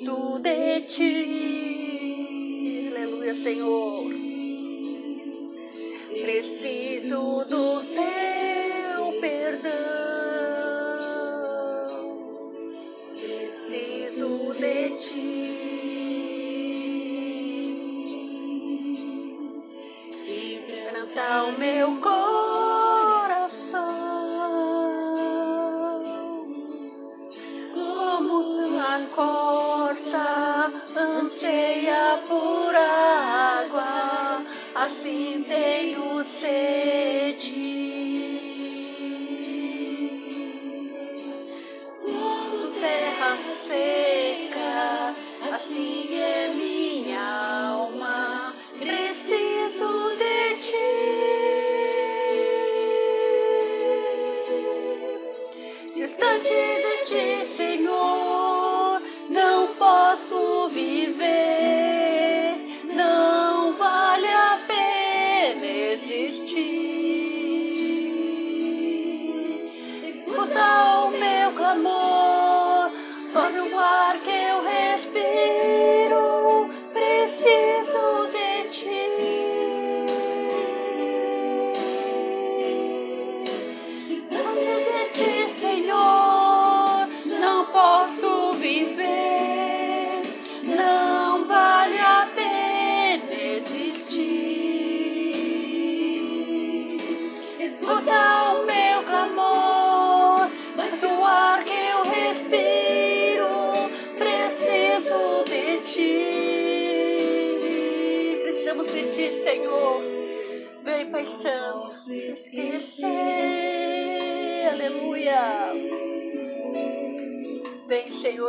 Preciso 0.00 0.38
de 0.40 0.80
ti. 0.80 1.26
Aleluia, 2.88 3.34
Senhor. 3.34 4.08
Preciso 6.22 7.44
do 7.44 7.79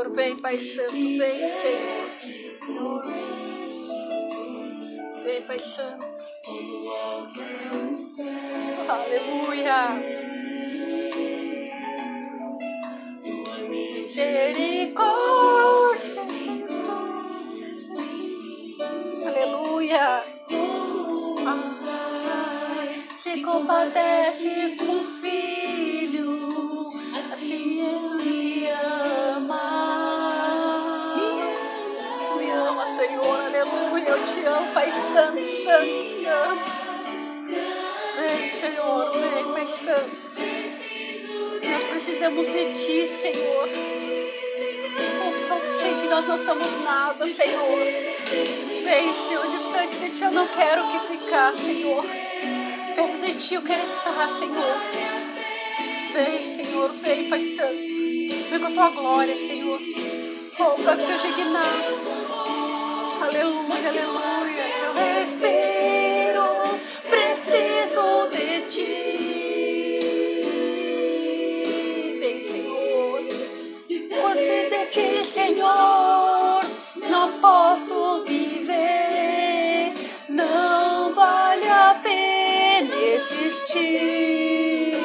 Senhor, 0.01 0.15
vem, 0.15 0.35
Pai 0.37 0.57
Santo, 0.57 0.91
vem, 0.91 1.47
Senhor. 1.47 3.03
Vem, 5.23 5.41
Pai 5.43 5.59
Santo. 5.59 6.03
Aleluia. 8.89 9.89
Misericórdia. 13.69 15.05
Aleluia. 19.27 20.25
Ah, 21.45 21.77
se 23.19 23.41
compadece 23.43 24.77
com 24.77 25.03
Pai 34.73 34.89
Santo, 34.89 35.41
Santo, 35.65 36.23
Santo. 36.23 36.71
Vem, 38.17 38.51
Senhor, 38.51 39.11
vem, 39.11 39.45
Pai 39.51 39.67
Santo. 39.67 40.15
Nós 41.69 41.83
precisamos 41.83 42.47
de 42.47 42.73
Ti, 42.73 43.07
Senhor. 43.07 43.69
Oh, 45.19 45.79
Sem 45.81 45.95
Ti 45.95 46.07
nós 46.07 46.25
não 46.25 46.45
somos 46.45 46.83
nada, 46.83 47.27
Senhor. 47.27 47.85
Vem, 48.83 49.13
Senhor, 49.27 49.47
distante 49.51 49.95
de 49.97 50.09
Ti 50.09 50.23
eu 50.23 50.31
não 50.31 50.47
quero 50.47 50.87
que 50.87 50.99
ficar, 50.99 51.53
Senhor. 51.53 52.05
Perto 52.95 53.21
de 53.21 53.33
Ti 53.35 53.55
eu 53.55 53.61
quero 53.63 53.83
estar, 53.83 54.29
Senhor. 54.39 54.77
Vem, 56.13 56.55
Senhor, 56.55 56.89
vem, 56.89 57.29
Pai 57.29 57.41
Santo. 57.55 57.75
Vem 58.49 58.59
com 58.59 58.67
a 58.67 58.71
Tua 58.71 58.89
glória, 58.89 59.35
Senhor. 59.35 59.81
Oh, 60.59 60.81
para 60.81 60.93
o 60.93 61.05
Teu 61.05 61.17
dignar. 61.17 61.65
Aleluia, 63.21 63.89
aleluia. 63.89 64.40
Senhor. 75.61 76.65
Não 77.07 77.39
posso 77.39 78.23
viver. 78.25 79.93
Não 80.27 81.13
vale 81.13 81.69
a 81.69 81.99
pena 82.01 82.95
existir. 82.95 84.97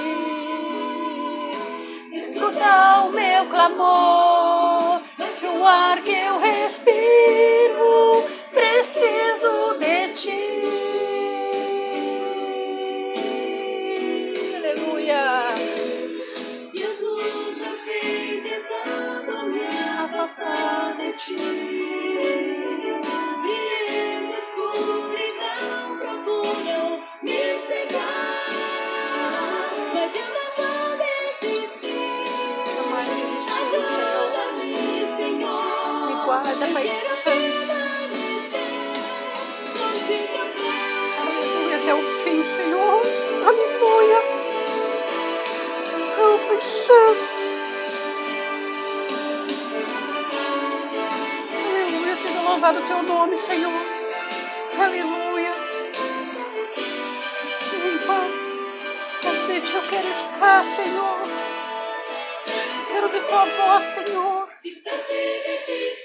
Escuta 2.12 3.02
o 3.04 3.12
meu 3.12 3.46
clamor. 3.46 5.00
O 5.58 5.64
ar 5.64 6.02
que 6.02 6.12
eu 6.12 6.38
respiro, 6.38 7.55
Senhor. 42.56 43.02
Aleluia. 43.44 44.20
Oh, 46.18 46.38
Pai 46.48 46.60
Santo. 46.60 47.35
Louvado 52.66 52.80
o 52.80 52.82
teu 52.86 53.02
nome, 53.02 53.36
Senhor. 53.36 53.72
Aleluia. 54.76 55.52
Vem, 57.70 57.98
Pai. 58.06 58.30
Onde 59.24 59.76
eu 59.76 59.82
quero 59.82 60.08
estar, 60.08 60.64
Senhor. 60.74 61.18
Quero 62.90 63.06
ouvir 63.06 63.24
tua 63.26 63.44
voz, 63.44 63.84
Senhor. 63.84 64.48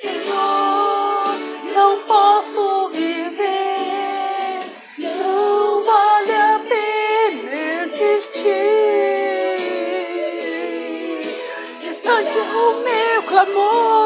Senhor. 0.02 1.36
Não 1.74 2.04
posso 2.04 2.90
viver, 2.90 4.60
não 5.00 5.84
vale 5.84 6.32
a 6.32 6.62
pena 6.70 7.52
existir. 7.86 8.52
Distante 11.82 12.38
o 12.38 12.84
meu 12.84 13.24
clamor, 13.24 14.01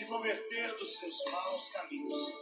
se 0.00 0.06
converter 0.06 0.74
dos 0.76 0.96
seus 0.98 1.22
maus 1.30 1.68
caminhos. 1.68 2.32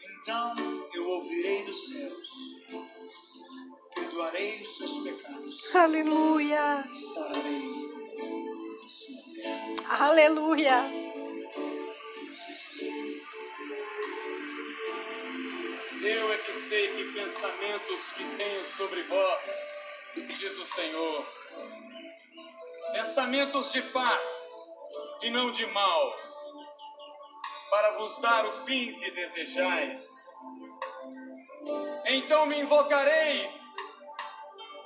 Então 0.00 0.88
eu 0.94 1.06
ouvirei 1.06 1.62
dos 1.64 1.88
céus, 1.88 2.30
perdoarei 3.94 4.62
os 4.62 4.74
seus 4.78 5.02
pecados 5.02 5.74
Aleluia. 5.74 6.88
e 6.90 6.96
sararei 6.96 7.74
a 8.82 8.88
sua 8.88 9.34
terra. 9.34 10.06
Aleluia. 10.06 10.90
Eu 16.02 16.32
é 16.32 16.38
que 16.38 16.52
sei 16.54 16.88
que 16.88 17.12
pensamentos 17.12 18.12
que 18.14 18.36
tenho 18.38 18.64
sobre 18.64 19.02
vós, 19.02 19.44
diz 20.16 20.58
o 20.58 20.64
Senhor. 20.64 21.26
Pensamentos 22.94 23.70
de 23.70 23.82
paz 23.82 24.31
e 25.22 25.30
não 25.30 25.52
de 25.52 25.64
mal, 25.66 26.16
para 27.70 27.92
vos 27.92 28.18
dar 28.18 28.44
o 28.46 28.52
fim 28.64 28.92
que 28.98 29.10
desejais. 29.12 30.04
Então 32.04 32.44
me 32.46 32.60
invocareis, 32.60 33.50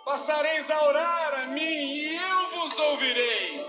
passareis 0.05 0.71
a 0.71 0.85
orar 0.85 1.41
a 1.41 1.47
mim 1.47 1.63
e 1.63 2.17
eu 2.17 2.51
vos 2.51 2.79
ouvirei. 2.79 3.67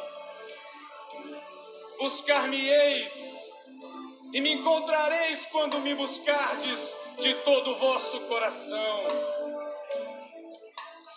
Buscar-me-eis 1.98 3.38
e 4.34 4.42
me 4.42 4.54
encontrareis 4.54 5.46
quando 5.48 5.80
me 5.80 5.96
buscardes 5.96 6.96
de 7.18 7.34
todo 7.44 7.72
o 7.72 7.78
vosso 7.78 8.20
coração. 8.28 9.08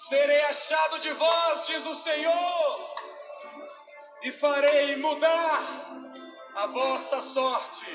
Serei 0.08 0.40
achado 0.42 0.98
de 1.00 1.12
vós, 1.12 1.66
diz 1.66 1.84
o 1.86 1.94
Senhor, 1.94 2.89
e 4.22 4.32
farei 4.32 4.96
mudar 4.96 5.62
a 6.54 6.66
vossa 6.66 7.20
sorte. 7.20 7.86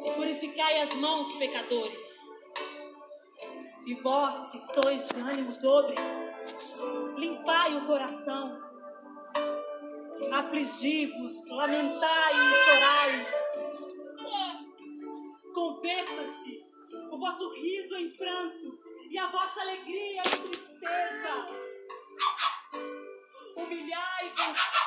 E 0.00 0.10
purificai 0.16 0.80
as 0.80 0.92
mãos, 0.94 1.32
pecadores. 1.34 2.02
E 3.86 3.94
vós 3.94 4.50
que 4.50 4.58
sois 4.58 5.08
de 5.08 5.20
ânimo 5.20 5.56
dobre, 5.58 5.94
limpai 7.18 7.76
o 7.76 7.86
coração. 7.86 8.60
Afligi-vos, 10.32 11.48
lamentai 11.50 12.32
e 12.32 12.54
chorai. 12.64 13.26
Converta-se 15.54 16.66
o 17.12 17.18
vosso 17.18 17.48
riso 17.54 17.96
em 17.96 18.10
pranto 18.16 18.76
e 19.08 19.16
a 19.16 19.28
vossa 19.28 19.60
alegria 19.60 20.22
em 20.22 20.30
tristeza. 20.30 21.46
Humilhai-vos, 23.56 24.83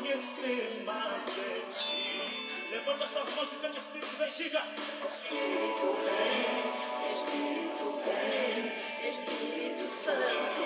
conhecer 0.00 0.82
mais 0.84 1.24
de 1.26 1.60
ti. 1.74 2.70
Levante 2.70 3.02
as 3.02 3.10
suas 3.10 3.28
mãos 3.34 3.52
e 3.52 3.56
cante, 3.56 3.78
Espírito, 3.78 4.16
vem, 4.16 4.32
diga. 4.32 4.62
Espírito 5.06 5.96
vem, 6.04 7.04
Espírito 7.04 7.86
vem, 8.04 9.08
Espírito 9.08 9.86
Santo. 9.86 10.60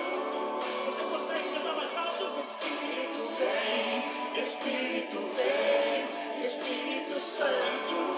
Você 0.87 1.03
consegue 1.03 1.49
cantar 1.55 1.76
mais 1.76 1.97
alto? 1.97 2.25
Espírito 2.41 3.23
vem, 3.38 4.43
Espírito 4.43 5.19
vem, 5.35 6.45
Espírito 6.45 7.19
Santo. 7.19 8.13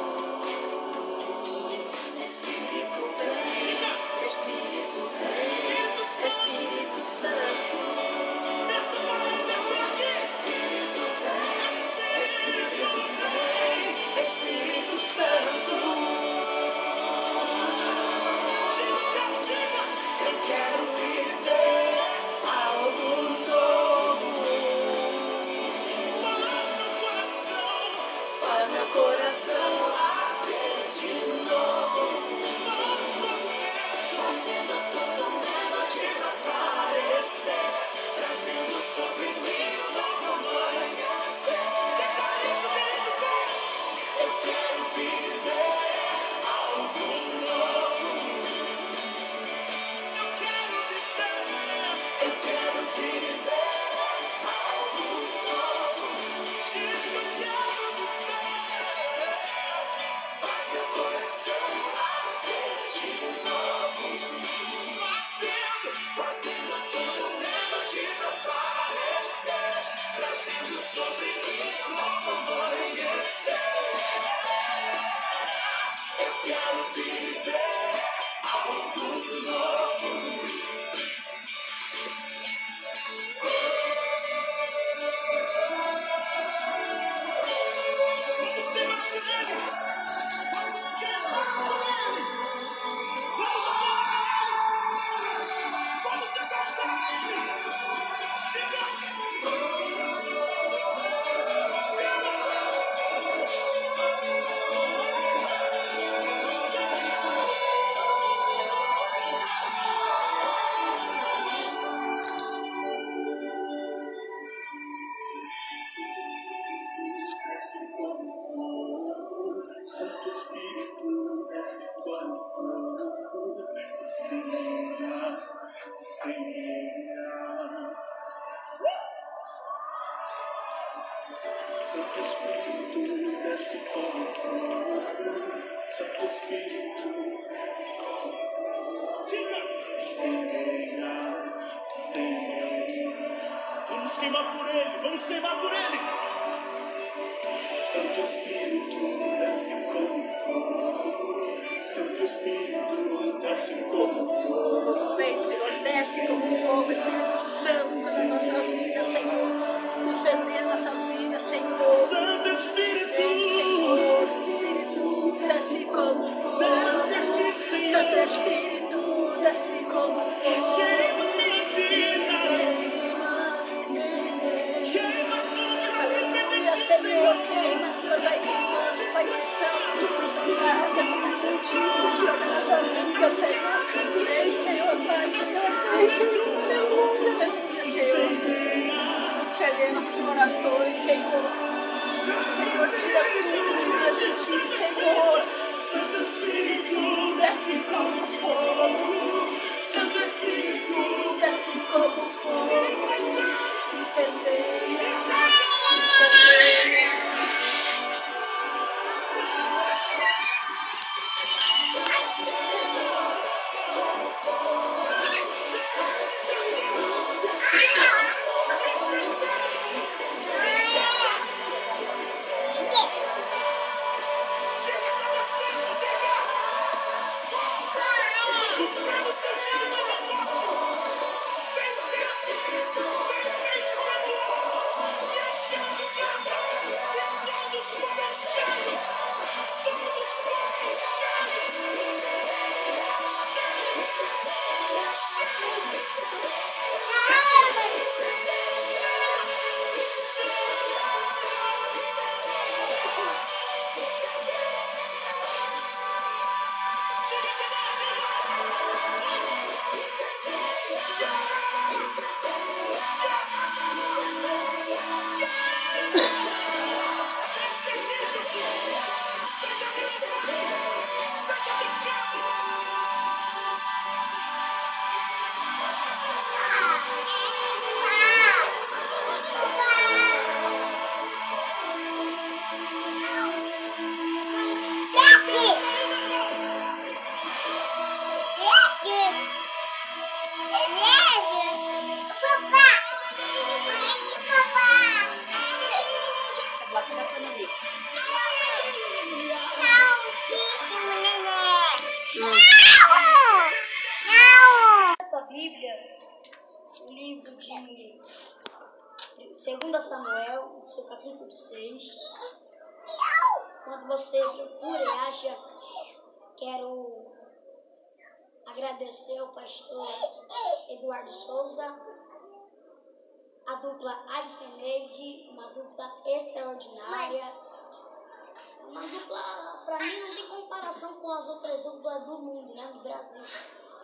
Comparação 331.46 331.46
com 331.46 331.46
as 331.46 331.48
outras 331.48 331.82
duplas 331.82 332.22
do 332.24 332.38
mundo, 332.38 332.74
né, 332.74 332.86
do 332.92 333.00
Brasil. 333.00 333.42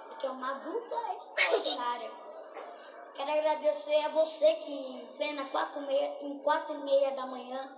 Porque 0.08 0.26
é 0.26 0.30
uma 0.30 0.52
dupla 0.54 1.00
extraordinária. 1.14 2.10
Quero 3.14 3.30
agradecer 3.30 4.04
a 4.04 4.08
você 4.08 4.54
que 4.54 4.72
em 4.72 5.06
plena 5.16 5.44
quatro 5.46 5.82
e 5.82 5.86
meia, 5.86 6.16
em 6.22 6.38
quatro 6.38 6.74
e 6.74 6.78
meia 6.78 7.10
da 7.12 7.26
manhã 7.26 7.76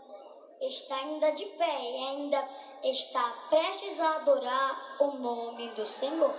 está 0.61 0.95
ainda 0.97 1.33
de 1.33 1.45
pé 1.47 1.83
e 1.83 1.97
ainda 1.97 2.49
está 2.85 3.35
prestes 3.51 4.01
a 4.01 4.17
adorar 4.17 4.97
o 5.01 5.09
nome 5.13 5.69
do 5.71 5.85
Senhor. 5.85 6.35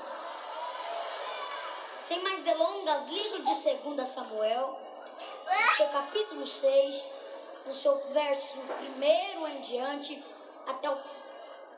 Sem 1.98 2.22
mais 2.22 2.42
delongas, 2.44 3.06
livro 3.08 3.44
de 3.44 3.84
2 3.84 4.08
Samuel, 4.08 4.80
seu 5.76 5.88
capítulo 5.90 6.48
6, 6.48 7.06
no 7.66 7.74
seu 7.74 7.98
verso 8.14 8.58
1 8.58 9.48
em 9.48 9.62
diante, 9.62 10.24
até 10.68 10.90
o, 10.90 10.98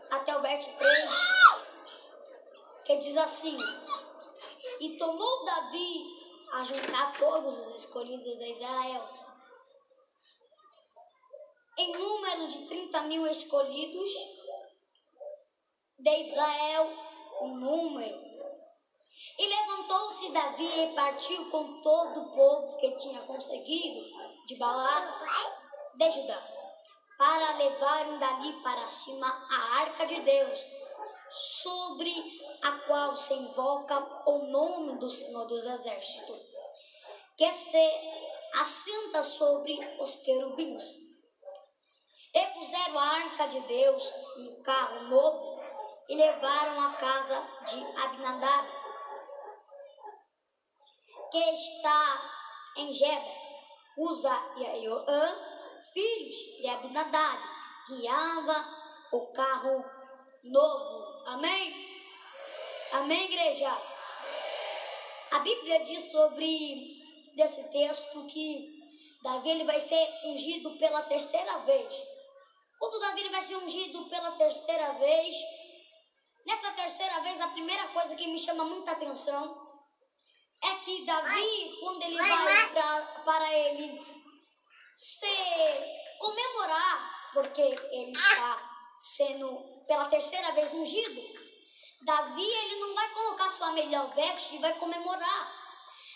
até 0.10 0.38
o 0.38 0.42
verso 0.42 0.70
3, 0.78 1.10
que 2.86 2.98
diz 2.98 3.18
assim: 3.18 3.58
E 4.80 4.98
tomou 4.98 5.46
Davi 5.46 6.06
a 6.54 6.64
juntar 6.64 7.14
todos 7.18 7.58
os 7.60 7.76
escolhidos 7.84 8.38
de 8.38 8.52
Israel, 8.54 9.10
em 11.78 11.92
número 11.92 12.48
de 12.48 12.68
30 12.68 13.02
mil 13.04 13.28
escolhidos 13.28 14.12
de 16.00 16.22
Israel, 16.22 16.92
o 17.42 17.48
número. 17.50 18.28
E 19.38 19.48
levantou-se 19.48 20.32
Davi 20.32 20.80
e 20.80 20.96
partiu 20.96 21.50
com 21.50 21.82
todo 21.82 22.22
o 22.22 22.36
povo 22.36 22.78
que 22.78 22.98
tinha 22.98 23.22
conseguido 23.22 24.06
de 24.46 24.56
Balá 24.58 25.20
de 25.96 26.12
Judá, 26.12 26.57
para 27.18 27.58
levarem 27.58 28.20
dali 28.20 28.54
para 28.62 28.86
cima 28.86 29.28
a 29.50 29.80
arca 29.80 30.06
de 30.06 30.22
Deus, 30.22 30.60
sobre 31.32 32.14
a 32.62 32.72
qual 32.88 33.18
se 33.18 33.34
invoca 33.34 33.98
o 34.26 34.38
nome 34.50 34.98
do 34.98 35.10
Senhor 35.10 35.46
dos 35.46 35.66
Exércitos, 35.66 36.40
que 37.36 37.52
se 37.52 37.92
assenta 38.54 39.24
sobre 39.24 39.78
os 40.00 40.16
querubins. 40.18 40.84
E 42.34 42.46
puseram 42.54 43.00
a 43.00 43.04
arca 43.04 43.48
de 43.48 43.60
Deus 43.62 44.14
no 44.38 44.62
carro 44.62 45.04
novo 45.08 45.60
e 46.08 46.16
levaram 46.16 46.80
à 46.82 46.94
casa 46.94 47.40
de 47.68 48.00
Abinadab, 48.00 48.68
que 51.32 51.52
está 51.52 52.32
em 52.78 52.94
Geba. 52.94 53.48
Uza 53.98 54.40
e 54.58 54.68
Aioã, 54.68 55.57
filhos 55.98 56.62
de 56.62 56.68
Abinadab, 56.68 57.42
guiava 57.88 58.58
o 59.12 59.22
carro 59.34 59.84
novo. 60.44 61.24
Amém? 61.26 61.74
Amém, 62.92 63.26
igreja? 63.26 63.76
A 65.32 65.40
Bíblia 65.40 65.84
diz 65.86 66.12
sobre 66.12 67.02
desse 67.36 67.64
texto 67.72 68.28
que 68.28 68.78
Davi 69.24 69.50
ele 69.50 69.64
vai 69.64 69.82
ser 69.82 70.08
ungido 70.26 70.78
pela 70.78 71.02
terceira 71.02 71.58
vez. 71.60 71.92
Quando 72.78 73.00
Davi 73.00 73.22
ele 73.22 73.30
vai 73.30 73.42
ser 73.42 73.58
ungido 73.58 74.06
pela 74.06 74.34
terceira 74.34 74.94
vez, 74.94 75.36
nessa 76.46 76.72
terceira 76.74 77.22
vez, 77.22 77.42
a 77.42 77.48
primeira 77.48 77.88
coisa 77.88 78.16
que 78.16 78.28
me 78.28 78.40
chama 78.40 78.64
muita 78.66 78.92
atenção 78.92 79.66
é 80.64 80.76
que 80.76 81.06
Davi, 81.06 81.78
quando 81.80 82.04
ele 82.04 82.18
vai 82.18 82.70
pra, 82.70 83.02
para 83.26 83.54
ele 83.54 84.27
se 84.98 85.28
comemorar, 86.18 87.30
porque 87.32 87.62
ele 87.62 88.14
está 88.14 88.96
sendo 88.98 89.60
pela 89.88 90.06
terceira 90.06 90.52
vez 90.54 90.74
ungido, 90.74 91.22
Davi 92.02 92.44
ele 92.44 92.80
não 92.80 92.96
vai 92.96 93.08
colocar 93.14 93.52
sua 93.52 93.72
melhor 93.74 94.12
veste 94.16 94.56
e 94.56 94.60
vai 94.60 94.74
comemorar. 94.74 95.66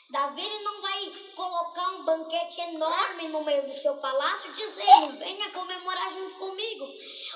Davi 0.10 0.42
ele 0.42 0.64
não 0.64 0.82
vai 0.82 1.14
colocar 1.36 1.90
um 1.92 2.04
banquete 2.04 2.60
enorme 2.60 3.28
no 3.28 3.44
meio 3.44 3.68
do 3.68 3.74
seu 3.74 3.96
palácio 3.98 4.52
dizendo, 4.52 5.20
venha 5.20 5.52
comemorar 5.52 6.12
junto 6.14 6.36
comigo. 6.40 6.88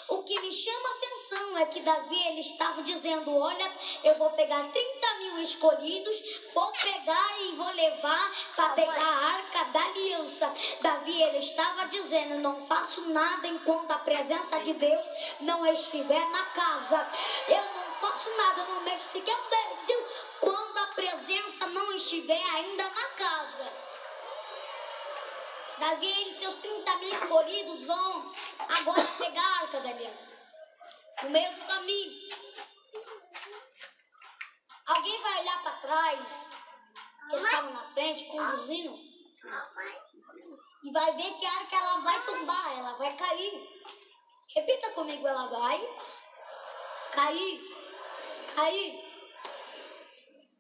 O 0.10 0.24
que 0.24 0.40
me 0.42 0.52
chama 0.52 0.90
a 0.90 0.98
atenção 0.98 1.58
é 1.60 1.66
que 1.68 1.80
Davi 1.82 2.28
ele 2.28 2.40
estava 2.40 2.82
dizendo, 2.82 3.38
olha, 3.38 3.72
eu 4.04 4.16
vou 4.16 4.32
pegar 4.32 4.72
30 4.72 4.95
mil 5.26 5.44
escolhidos, 5.44 6.22
vou 6.54 6.72
pegar 6.72 7.42
e 7.42 7.56
vou 7.56 7.72
levar 7.72 8.32
para 8.56 8.70
pegar 8.70 9.06
a 9.06 9.26
arca 9.36 9.64
da 9.66 9.84
aliança. 9.84 10.54
Davi 10.82 11.22
ele 11.22 11.40
estava 11.40 11.88
dizendo, 11.88 12.38
não 12.38 12.66
faço 12.68 13.10
nada 13.10 13.48
enquanto 13.48 13.92
a 13.92 14.00
presença 14.00 14.60
de 14.60 14.74
Deus 14.74 15.06
não 15.42 15.66
estiver 15.68 16.30
na 16.30 16.46
casa. 16.48 17.08
Eu 17.48 17.64
não 17.76 17.94
faço 18.00 18.30
nada, 18.38 18.64
não 18.66 18.82
mexo 18.82 19.10
sequer 19.10 19.36
um 19.36 19.50
dedo 19.50 20.06
quando 20.42 20.78
a 20.78 20.88
presença 20.88 21.66
não 21.68 21.92
estiver 21.94 22.44
ainda 22.54 22.84
na 22.84 23.06
casa. 23.10 23.74
Davi 25.78 26.30
e 26.30 26.34
seus 26.36 26.56
30 26.56 26.98
mil 26.98 27.14
escolhidos 27.14 27.84
vão 27.84 28.34
agora 28.60 29.04
pegar 29.18 29.42
a 29.42 29.62
arca 29.62 29.82
da 29.82 29.90
aliança. 29.90 30.32
No 31.24 31.30
meio 31.30 31.52
do 31.54 31.62
caminho. 31.62 32.46
Alguém 34.88 35.22
vai 35.22 35.42
olhar 35.42 35.64
para 35.64 35.78
trás, 35.78 36.52
que 37.30 37.36
estava 37.36 37.70
na 37.72 37.94
frente, 37.94 38.26
conduzindo, 38.26 38.96
e 40.84 40.92
vai 40.92 41.16
ver 41.16 41.34
que 41.38 41.46
a 41.46 41.52
arca 41.52 41.76
ela 41.76 41.98
vai 42.00 42.26
tombar, 42.26 42.78
ela 42.78 42.94
vai 42.94 43.16
cair. 43.16 43.86
Repita 44.56 44.92
comigo, 44.92 45.28
ela 45.28 45.48
vai 45.48 46.00
cair 47.12 47.76
cair. 48.56 49.06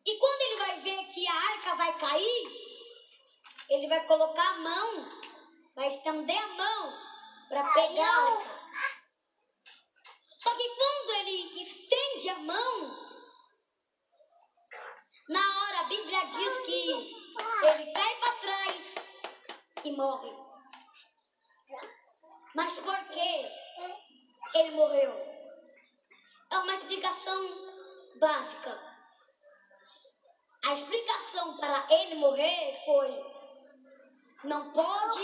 E 0.05 0.17
quando 0.19 0.41
ele 0.41 0.55
vai 0.57 0.81
ver 0.81 1.07
que 1.07 1.27
a 1.27 1.33
arca 1.33 1.75
vai 1.75 1.97
cair, 1.97 2.65
ele 3.69 3.87
vai 3.87 4.05
colocar 4.05 4.49
a 4.49 4.57
mão, 4.59 5.05
vai 5.75 5.87
estender 5.87 6.37
a 6.37 6.47
mão 6.49 6.93
para 7.49 7.63
pegar 7.73 8.07
a 8.07 8.37
arca. 8.37 8.55
Só 10.37 10.55
que 10.55 10.69
quando 10.75 11.09
ele 11.21 11.63
estende 11.63 12.29
a 12.29 12.37
mão, 12.39 13.14
morre. 19.95 20.31
Mas 22.55 22.79
por 22.79 22.97
que 23.09 23.51
ele 24.55 24.71
morreu? 24.71 25.13
É 26.49 26.57
uma 26.59 26.73
explicação 26.73 27.39
básica. 28.15 28.95
A 30.65 30.73
explicação 30.73 31.57
para 31.57 31.85
ele 31.89 32.15
morrer 32.15 32.81
foi: 32.85 33.25
não 34.43 34.71
pode 34.71 35.23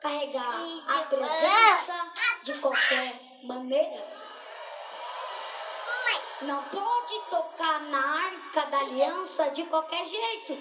carregar 0.00 0.60
a 0.88 1.02
presença 1.02 2.12
de 2.42 2.58
qualquer 2.60 3.20
maneira. 3.44 4.23
Não 6.46 6.62
pode 6.64 7.20
tocar 7.30 7.80
na 7.84 7.98
arca 7.98 8.66
da 8.66 8.78
aliança 8.78 9.50
de 9.52 9.64
qualquer 9.64 10.04
jeito. 10.04 10.52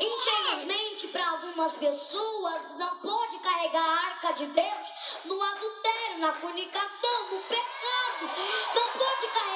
Infelizmente, 0.00 1.06
para 1.08 1.30
algumas 1.30 1.72
pessoas, 1.74 2.76
não 2.76 2.96
pode 2.96 3.38
carregar 3.38 3.84
a 3.84 4.06
arca 4.06 4.32
de 4.32 4.46
Deus 4.46 4.88
no 5.24 5.40
adultério, 5.40 6.18
na 6.18 6.32
comunicação, 6.32 7.30
no 7.30 7.38
pecado. 7.42 8.30
Não 8.74 8.88
pode 8.98 9.28
carregar 9.28 9.53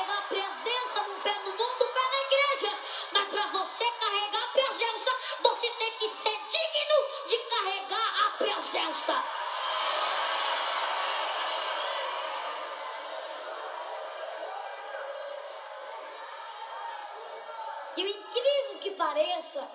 E 17.96 18.04
o 18.04 18.08
incrível 18.08 18.78
que 18.80 18.90
pareça, 18.92 19.68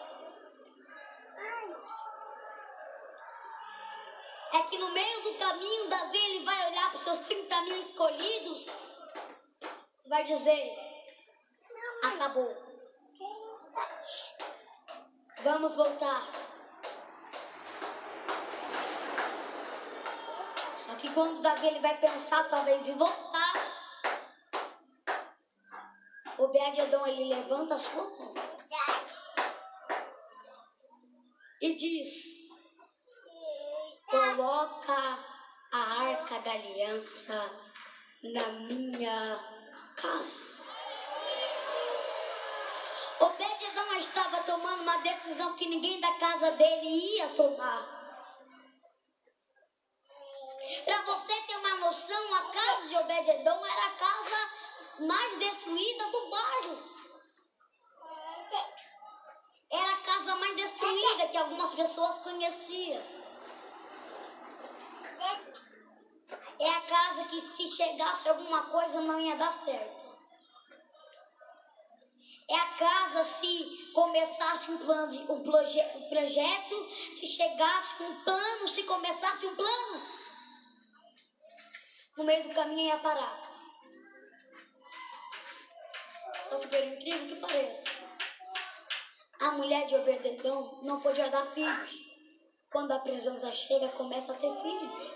é 4.54 4.62
que 4.64 4.78
no 4.78 4.92
meio 4.92 5.24
do 5.24 5.34
caminho, 5.40 5.90
Davi 5.90 6.18
ele 6.18 6.46
vai 6.46 6.70
olhar 6.70 6.88
para 6.90 6.96
os 6.96 7.02
seus 7.02 7.20
30 7.22 7.62
mil 7.62 7.80
escolhidos 7.80 8.68
e 10.06 10.10
vai 10.10 10.24
dizer: 10.24 10.78
Acabou. 12.04 12.56
Vamos 15.40 15.76
voltar. 15.76 16.24
Só 20.78 20.96
que 20.96 21.12
quando 21.14 21.42
Davi 21.42 21.68
ele 21.68 21.80
vai 21.80 21.98
pensar 21.98 22.50
talvez 22.50 22.88
em 22.88 22.96
voltar, 22.96 23.33
Obed-Edom 26.54 27.08
ele 27.08 27.34
levanta 27.34 27.74
a 27.74 27.80
sua 27.80 28.04
mão 28.04 28.32
e 31.60 31.74
diz: 31.74 32.48
Coloca 34.06 35.20
a 35.72 35.80
arca 35.80 36.40
da 36.42 36.52
aliança 36.52 37.50
na 38.22 38.48
minha 38.50 39.40
casa. 39.96 40.64
Obed-Edom 43.20 43.94
estava 43.96 44.44
tomando 44.44 44.84
uma 44.84 44.98
decisão 44.98 45.56
que 45.56 45.68
ninguém 45.68 46.00
da 46.00 46.14
casa 46.20 46.52
dele 46.52 47.18
ia 47.18 47.30
tomar. 47.30 48.04
Para 50.86 51.02
você 51.02 51.34
ter 51.48 51.58
uma 51.58 51.76
noção, 51.78 52.36
a 52.36 52.52
casa 52.52 52.88
de 52.90 52.96
Obed-Edom 52.96 53.66
era 53.66 53.88
a 53.88 53.96
casa 53.96 54.63
mais 55.00 55.40
destruída 55.40 56.06
do 56.12 56.30
bairro. 56.30 56.94
Era 59.72 59.92
a 59.92 60.02
casa 60.02 60.36
mais 60.36 60.56
destruída 60.56 61.28
que 61.30 61.38
algumas 61.38 61.74
pessoas 61.74 62.20
conheciam. 62.20 63.04
É 66.60 66.70
a 66.70 66.82
casa 66.82 67.26
que 67.26 67.42
se 67.42 67.68
chegasse 67.68 68.30
alguma 68.30 68.66
coisa 68.66 69.02
não 69.02 69.20
ia 69.20 69.36
dar 69.36 69.52
certo. 69.52 70.04
É 72.48 72.56
a 72.56 72.68
casa 72.76 73.24
se 73.24 73.92
começasse 73.94 74.70
um 74.70 74.78
plano, 74.78 75.12
de, 75.12 75.32
um, 75.32 75.42
proje, 75.44 75.82
um 75.96 76.10
projeto, 76.10 76.90
se 77.16 77.26
chegasse 77.26 78.04
um 78.04 78.24
plano, 78.24 78.68
se 78.68 78.84
começasse 78.84 79.46
um 79.48 79.56
plano, 79.56 80.02
no 82.18 82.24
meio 82.26 82.48
do 82.48 82.54
caminho 82.54 82.88
ia 82.88 83.00
parar. 83.00 83.53
Só 86.54 86.60
que, 86.60 86.68
por 86.68 86.84
incrível 86.84 87.28
que 87.30 87.36
pareça, 87.38 87.84
a 89.40 89.52
mulher 89.54 89.88
de 89.88 89.96
Obededão 89.96 90.78
não 90.84 91.00
podia 91.02 91.28
dar 91.32 91.48
filhos. 91.48 91.92
Quando 92.72 92.92
a 92.92 93.00
presença 93.00 93.52
chega, 93.52 93.88
começa 93.88 94.34
a 94.34 94.36
ter 94.36 94.54
filhos. 94.62 95.12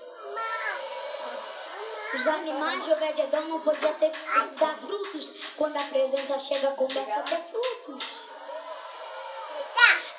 Os 2.15 2.27
animais 2.27 2.83
de 2.85 2.91
Obededão 2.91 3.47
não 3.49 3.61
podiam 3.61 3.93
ter, 3.99 4.11
dar 4.59 4.79
frutos. 4.79 5.31
Quando 5.55 5.77
a 5.77 5.83
presença 5.83 6.39
chega, 6.39 6.71
começa 6.71 7.19
a 7.19 7.21
ter 7.21 7.43
frutos. 7.43 8.03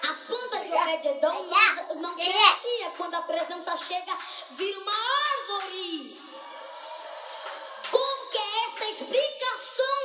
As 0.09 0.21
plantas 0.21 0.67
de 0.67 0.73
Obededão 0.73 1.47
não, 1.47 1.95
não 1.97 2.15
cresciam. 2.15 2.93
Quando 2.97 3.17
a 3.17 3.23
presença 3.23 3.77
chega, 3.77 4.17
vira 4.53 4.79
uma 4.79 4.93
árvore. 4.93 6.23
Como 7.91 8.31
que 8.31 8.39
é 8.39 8.67
essa 8.69 8.85
explicação 8.85 9.98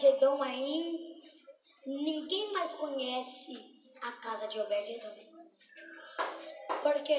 Obed-Edom 0.00 0.42
aí, 0.42 1.22
ninguém 1.84 2.52
mais 2.54 2.74
conhece 2.74 3.52
a 4.00 4.12
casa 4.12 4.48
de 4.48 4.58
Obed-Edom. 4.58 5.14
Por 6.82 7.02
quê? 7.02 7.18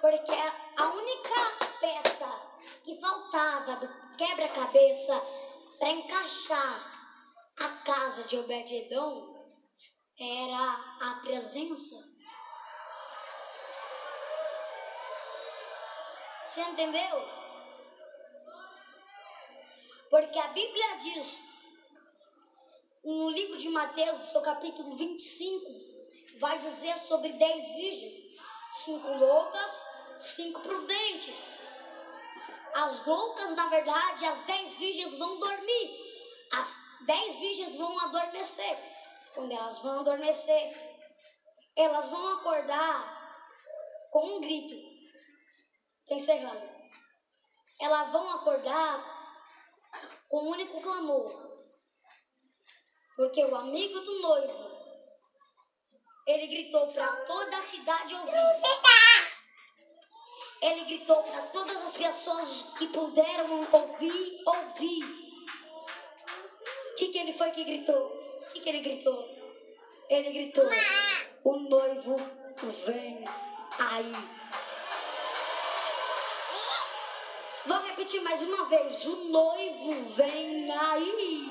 Porque 0.00 0.32
a 0.76 0.88
única 0.88 1.68
peça 1.80 2.42
que 2.82 3.00
faltava 3.00 3.76
do 3.76 4.16
quebra-cabeça 4.16 5.22
para 5.78 5.90
encaixar 5.90 7.54
a 7.60 7.68
casa 7.84 8.24
de 8.24 8.36
Obed-Edom 8.36 9.54
era 10.18 10.98
a 11.00 11.20
presença. 11.22 11.94
Você 16.44 16.60
entendeu? 16.62 17.47
Porque 20.10 20.38
a 20.38 20.48
Bíblia 20.48 20.96
diz, 20.96 21.44
no 23.04 23.28
livro 23.30 23.58
de 23.58 23.68
Mateus, 23.68 24.28
seu 24.28 24.40
capítulo 24.40 24.96
25, 24.96 25.70
vai 26.38 26.58
dizer 26.58 26.96
sobre 26.98 27.32
dez 27.32 27.68
virgens: 27.74 28.16
cinco 28.84 29.08
loucas, 29.08 29.86
cinco 30.20 30.60
prudentes. 30.60 31.36
As 32.74 33.04
loucas, 33.06 33.54
na 33.54 33.68
verdade, 33.68 34.24
as 34.24 34.40
dez 34.46 34.70
virgens 34.78 35.18
vão 35.18 35.38
dormir. 35.38 36.08
As 36.52 36.74
dez 37.06 37.34
virgens 37.36 37.76
vão 37.76 38.00
adormecer. 38.00 38.78
Quando 39.34 39.52
elas 39.52 39.78
vão 39.80 40.00
adormecer, 40.00 40.98
elas 41.76 42.08
vão 42.08 42.34
acordar 42.38 43.18
com 44.10 44.36
um 44.36 44.40
grito. 44.40 44.74
Estou 46.02 46.16
encerrando. 46.16 46.68
Elas 47.80 48.10
vão 48.10 48.30
acordar 48.30 49.17
com 50.28 50.42
um 50.42 50.48
único 50.50 50.80
clamor. 50.80 51.48
Porque 53.16 53.44
o 53.44 53.56
amigo 53.56 53.98
do 54.00 54.20
noivo, 54.20 54.78
ele 56.26 56.46
gritou 56.46 56.92
para 56.92 57.08
toda 57.24 57.56
a 57.56 57.62
cidade 57.62 58.14
ouvir. 58.14 58.34
Ele 60.60 60.84
gritou 60.84 61.22
para 61.22 61.42
todas 61.46 61.76
as 61.84 61.96
pessoas 61.96 62.62
que 62.76 62.86
puderam 62.88 63.66
ouvir, 63.72 64.42
ouvir. 64.44 65.04
O 66.92 66.94
que, 66.96 67.08
que 67.08 67.18
ele 67.18 67.32
foi 67.32 67.50
que 67.52 67.64
gritou? 67.64 68.06
O 68.42 68.52
que, 68.52 68.60
que 68.60 68.68
ele 68.68 68.80
gritou? 68.80 69.38
Ele 70.08 70.30
gritou: 70.30 70.68
O 71.44 71.56
noivo 71.56 72.16
vem 72.84 73.24
aí. 73.78 74.37
Vou 77.66 77.78
repetir 77.82 78.20
mais 78.22 78.42
uma 78.42 78.64
vez: 78.66 79.04
O 79.06 79.16
noivo 79.16 80.14
vem 80.14 80.70
aí. 80.70 81.50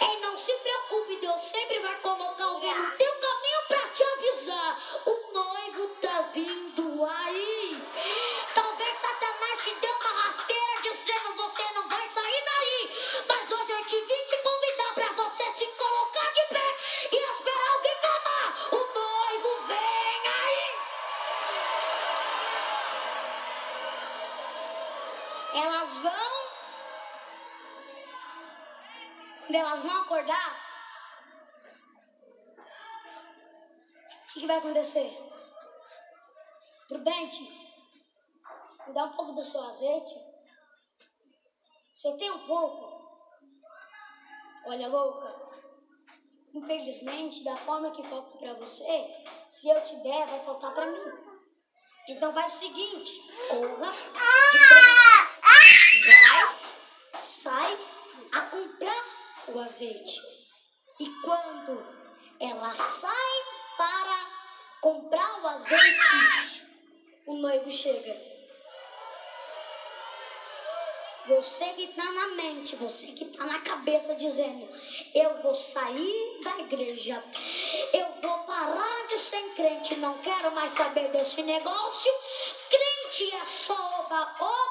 E 0.00 0.20
não 0.20 0.36
se 0.36 0.52
preocupe, 0.52 1.16
Deus 1.16 1.42
sempre 1.42 1.78
vai 1.80 1.98
colocar 2.00 2.44
alguém 2.44 2.74
no 2.74 2.90
teu 2.92 3.12
caminho 3.12 3.68
para 3.68 3.88
te 3.88 4.02
avisar. 4.02 5.02
O 5.06 5.32
noivo 5.32 5.88
tá 6.00 6.22
vindo 6.34 7.04
aí. 7.04 7.55
Vão. 26.10 26.46
Quando 29.40 29.54
elas 29.54 29.82
vão 29.82 30.02
acordar, 30.02 30.66
o 34.24 34.32
que, 34.32 34.40
que 34.40 34.46
vai 34.46 34.56
acontecer? 34.58 35.16
Prudente, 36.88 37.42
me 38.86 38.94
dá 38.94 39.04
um 39.04 39.12
pouco 39.12 39.32
do 39.32 39.44
seu 39.44 39.62
azeite. 39.62 40.14
Você 41.94 42.16
tem 42.16 42.30
um 42.30 42.46
pouco? 42.46 42.96
Olha, 44.66 44.88
louca. 44.88 45.46
Infelizmente, 46.54 47.44
da 47.44 47.56
forma 47.56 47.90
que 47.90 48.02
falta 48.04 48.38
para 48.38 48.54
você, 48.54 49.24
se 49.48 49.68
eu 49.68 49.82
te 49.84 49.96
der, 50.02 50.26
vai 50.26 50.44
faltar 50.44 50.74
para 50.74 50.86
mim. 50.86 51.26
Então 52.08 52.32
faz 52.32 52.54
o 52.54 52.58
seguinte: 52.58 53.12
corra 53.48 53.92
depressa. 54.52 55.25
Vai, 55.46 57.20
sai 57.20 57.78
a 58.32 58.40
comprar 58.42 59.04
o 59.48 59.60
azeite. 59.60 60.20
E 60.98 61.08
quando 61.22 61.86
ela 62.40 62.72
sai 62.72 63.44
para 63.76 64.30
comprar 64.80 65.42
o 65.42 65.46
azeite, 65.46 66.66
o 67.26 67.34
noivo 67.34 67.70
chega. 67.70 68.36
Você 71.28 71.64
que 71.70 71.84
está 71.86 72.04
na 72.04 72.28
mente, 72.28 72.76
você 72.76 73.08
que 73.08 73.24
está 73.24 73.44
na 73.44 73.60
cabeça 73.60 74.14
dizendo: 74.14 74.68
Eu 75.12 75.42
vou 75.42 75.56
sair 75.56 76.40
da 76.44 76.58
igreja, 76.60 77.22
eu 77.92 78.06
vou 78.22 78.38
parar 78.44 79.06
de 79.08 79.18
ser 79.18 79.42
crente, 79.56 79.96
não 79.96 80.18
quero 80.18 80.52
mais 80.52 80.70
saber 80.72 81.10
desse 81.10 81.42
negócio. 81.42 82.12
Crente 82.70 83.34
é 83.34 83.44
só 83.44 83.74
oba, 83.74 84.36
oba, 84.38 84.65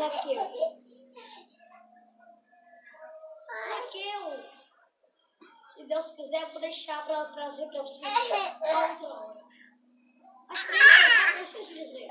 Zaqueu. 0.00 0.42
Zaqueu, 3.68 4.24
se 5.68 5.84
Deus 5.84 6.12
quiser, 6.12 6.42
eu 6.42 6.52
vou 6.52 6.60
deixar 6.62 7.04
para 7.04 7.26
trazer 7.26 7.66
para 7.66 7.82
vocês 7.82 8.10
outra 8.10 9.08
hora. 9.08 9.44
Mas 10.48 11.42
isso, 11.42 11.58
deixa 11.58 11.58
eu 11.58 11.84
dizer. 11.84 12.08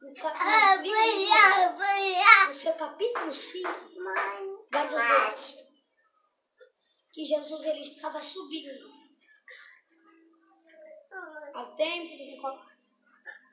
No 0.00 0.14
capítulo, 0.14 0.88
no 2.48 2.54
seu 2.54 2.74
capítulo 2.74 3.32
5, 3.32 3.68
vai 4.72 4.88
dizer 4.88 5.64
que 7.12 7.24
Jesus 7.24 7.64
ele 7.66 7.82
estava 7.82 8.20
subindo 8.20 8.92
ao 11.54 11.76
templo. 11.76 12.18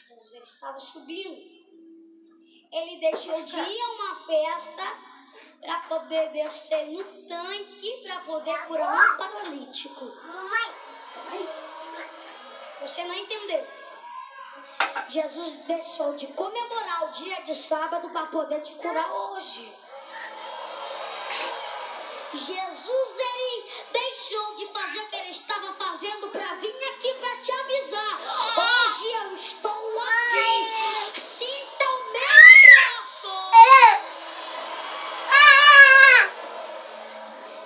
Jesus 0.07 0.33
ele 0.33 0.43
estava 0.43 0.79
subindo. 0.79 1.60
Ele 2.71 2.97
deixou 2.97 3.41
de 3.43 3.59
ir 3.59 3.81
a 3.81 3.91
uma 3.91 4.15
festa 4.25 4.97
para 5.61 5.79
poder 5.81 6.29
descer 6.29 6.85
no 6.87 7.03
tanque 7.27 8.01
para 8.03 8.19
poder 8.21 8.57
curar 8.65 9.13
um 9.13 9.17
paralítico. 9.17 10.11
Você 12.81 13.03
não 13.03 13.13
entendeu? 13.13 13.67
Jesus 15.09 15.55
deixou 15.67 16.15
de 16.15 16.27
comemorar 16.27 17.09
o 17.09 17.11
dia 17.11 17.41
de 17.43 17.55
sábado 17.55 18.09
para 18.09 18.27
poder 18.27 18.61
te 18.61 18.73
curar 18.73 19.11
hoje. 19.11 19.71
Jesus 22.33 23.19
ele 23.19 23.71
deixou 23.91 24.55
de 24.55 24.67
fazer 24.67 24.99
o 25.01 25.09
que 25.09 25.15
ele 25.17 25.31
estava 25.31 25.73
fazendo 25.73 26.29
para 26.29 26.55
vir 26.55 26.89
aqui 26.89 27.13
para 27.15 27.37
te 27.41 27.51
avisar. 27.51 28.19
Hoje 28.57 29.11
eu 29.11 29.35
estou 29.35 29.99
aqui. 29.99 31.19
Sinta 31.19 31.85
o 31.85 32.11
meu 32.13 32.21
braço. 32.65 33.51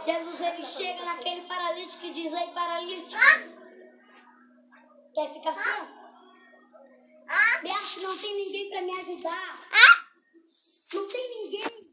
Jesus 0.07 0.41
ele 0.41 0.65
chega 0.65 1.05
naquele 1.05 1.41
paralítico 1.41 2.05
e 2.05 2.11
diz: 2.11 2.33
Ei, 2.33 2.47
paralítico, 2.47 3.21
quer 5.15 5.33
ficar 5.33 5.51
assim? 5.51 6.05
Me 7.63 8.03
não 8.03 8.17
tem 8.17 8.35
ninguém 8.35 8.69
para 8.69 8.81
me 8.81 8.99
ajudar. 8.99 9.55
Não 10.93 11.07
tem 11.07 11.43
ninguém. 11.43 11.91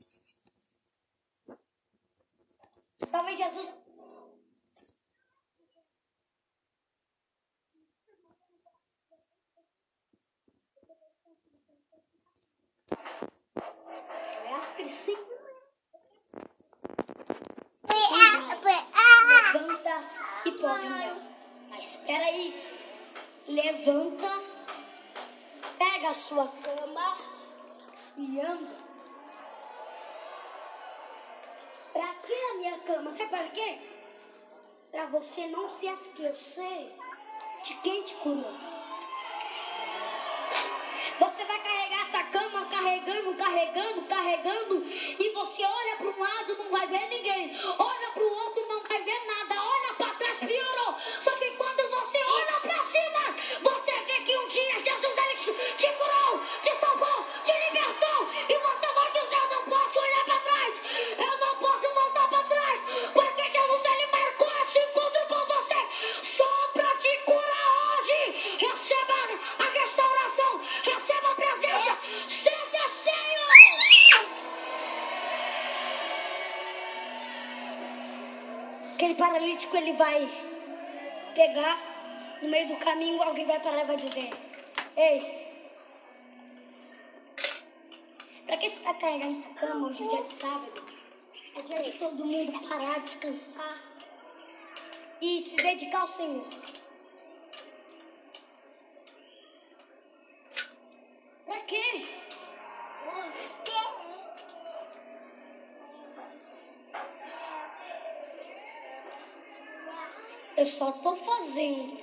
Talvez 3.10 3.38
Jesus. 3.38 3.74
Mestre, 14.44 14.92
sim. 14.92 15.16
Levanta 19.52 20.08
e 20.44 20.52
pode 20.52 20.86
andar. 20.86 21.16
Mas 21.68 21.86
espera 21.86 22.24
aí. 22.24 22.71
Levanta, 23.52 24.32
pega 25.76 26.08
a 26.08 26.14
sua 26.14 26.48
cama 26.48 27.18
e 28.16 28.40
anda. 28.40 28.76
Pra 31.92 32.14
que 32.14 32.32
a 32.32 32.54
minha 32.54 32.78
cama? 32.78 33.10
Sabe 33.10 33.28
para 33.28 33.48
quê? 33.50 33.78
Pra 34.90 35.04
você 35.04 35.48
não 35.48 35.68
se 35.68 35.86
esquecer 35.86 36.96
de 37.62 37.74
quem 37.82 38.02
te 38.04 38.14
curou. 38.14 38.56
Você 41.20 41.44
vai 41.44 41.58
carregar 41.58 42.02
essa 42.06 42.24
cama 42.24 42.66
carregando, 42.70 43.36
carregando, 43.36 44.02
carregando, 44.06 44.84
e 44.86 45.32
você 45.34 45.62
olha 45.62 45.96
para 45.98 46.08
um 46.08 46.18
lado, 46.18 46.56
não 46.56 46.70
vai 46.70 46.86
ver 46.86 47.06
ninguém. 47.10 47.54
Olha 47.78 48.12
para 48.12 48.22
o 48.22 48.32
outro, 48.32 48.66
não 48.66 48.80
vai 48.80 49.02
ver 49.02 49.26
nada. 49.26 49.62
Olha 49.62 49.94
para 49.94 50.14
trás, 50.14 50.38
piorou. 50.38 50.96
Só 51.20 51.30
que 51.32 51.41
paralítico 79.42 79.76
ele 79.76 79.92
vai 79.94 80.30
pegar 81.34 82.38
no 82.40 82.48
meio 82.48 82.68
do 82.68 82.76
caminho, 82.76 83.20
alguém 83.20 83.44
vai 83.44 83.60
parar 83.60 83.82
e 83.82 83.86
vai 83.86 83.96
dizer: 83.96 84.30
Ei, 84.96 85.20
pra 88.46 88.56
que 88.56 88.70
você 88.70 88.76
está 88.76 88.94
carregando 88.94 89.32
essa 89.32 89.54
cama 89.54 89.88
hoje, 89.88 90.08
dia 90.08 90.22
de 90.22 90.34
sábado? 90.34 90.92
É 91.56 91.62
dia 91.62 91.82
de 91.82 91.92
todo 91.98 92.24
mundo 92.24 92.68
parar, 92.68 93.00
descansar 93.00 93.78
e 95.20 95.42
se 95.42 95.56
dedicar 95.56 96.02
ao 96.02 96.08
Senhor. 96.08 96.46
Eu 110.62 110.66
só 110.66 110.90
estou 110.90 111.16
fazendo 111.16 111.98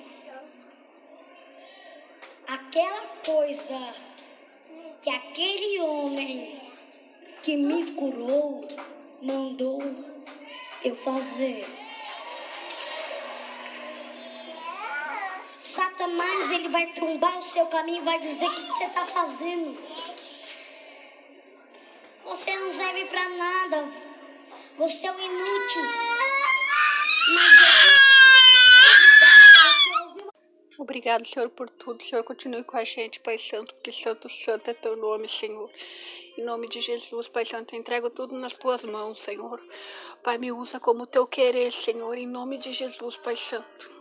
aquela 2.45 3.07
coisa 3.25 3.95
que 5.01 5.09
aquele 5.09 5.79
homem 5.79 6.61
que 7.41 7.55
me 7.55 7.89
curou 7.93 8.67
mandou 9.21 9.79
eu 10.83 10.93
fazer. 10.97 11.65
Satanás 15.61 16.51
ele 16.51 16.67
vai 16.67 16.87
trombar 16.87 17.39
o 17.39 17.43
seu 17.43 17.65
caminho 17.67 18.01
e 18.01 18.05
vai 18.05 18.19
dizer 18.19 18.45
o 18.45 18.53
que 18.53 18.61
você 18.61 18.83
está 18.83 19.05
fazendo. 19.05 19.81
Você 22.25 22.57
não 22.57 22.73
serve 22.73 23.05
para 23.05 23.29
nada. 23.29 23.89
Você 24.77 25.07
é 25.07 25.11
um 25.13 25.17
inútil. 25.17 25.83
Mas 27.35 28.09
Obrigado, 30.79 31.27
Senhor, 31.27 31.49
por 31.49 31.69
tudo. 31.69 32.01
Senhor, 32.01 32.23
continue 32.23 32.63
com 32.63 32.77
a 32.77 32.85
gente, 32.85 33.19
Pai 33.19 33.37
Santo, 33.37 33.73
porque 33.73 33.91
Santo, 33.91 34.29
Santo 34.29 34.69
é 34.69 34.73
teu 34.73 34.95
nome, 34.95 35.27
Senhor. 35.27 35.69
Em 36.37 36.41
nome 36.41 36.69
de 36.69 36.79
Jesus, 36.79 37.27
Pai 37.27 37.45
Santo, 37.45 37.75
eu 37.75 37.79
entrego 37.81 38.09
tudo 38.09 38.33
nas 38.33 38.53
tuas 38.53 38.85
mãos, 38.85 39.19
Senhor. 39.19 39.61
Pai, 40.23 40.37
me 40.37 40.53
usa 40.53 40.79
como 40.79 41.05
teu 41.05 41.27
querer, 41.27 41.73
Senhor, 41.73 42.17
em 42.17 42.25
nome 42.25 42.57
de 42.57 42.71
Jesus, 42.71 43.17
Pai 43.17 43.35
Santo. 43.35 43.98